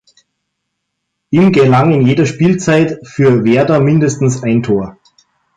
[1.29, 4.97] Ihm gelang in jeder Spielzeit für Werder mindestens ein Tor.